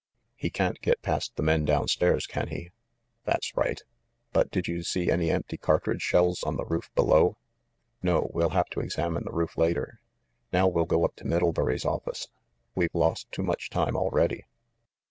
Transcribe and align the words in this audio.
"He 0.35 0.49
can't 0.49 0.81
get 0.81 1.03
past 1.03 1.35
the 1.35 1.43
men 1.43 1.63
down 1.63 1.87
stairs, 1.87 2.25
can 2.25 2.47
he?" 2.47 2.71
"That's 3.25 3.55
right. 3.55 3.79
But 4.33 4.49
did 4.49 4.67
you 4.67 4.81
see 4.81 5.11
any 5.11 5.29
empty 5.29 5.57
cartridge 5.57 6.01
shells 6.01 6.41
on 6.41 6.57
the 6.57 6.65
roof 6.65 6.89
below?" 6.95 7.37
"No. 8.01 8.31
We'll 8.33 8.49
have 8.49 8.65
to 8.71 8.79
examine 8.79 9.25
the 9.25 9.31
roof 9.31 9.59
later. 9.59 9.99
Now 10.51 10.67
we'll 10.69 10.85
go 10.85 11.05
up 11.05 11.15
to 11.17 11.25
Middlebury's 11.27 11.85
office. 11.85 12.29
We've 12.73 12.95
lost 12.95 13.31
too 13.31 13.43
much 13.43 13.69
time 13.69 13.95
already." 13.95 14.45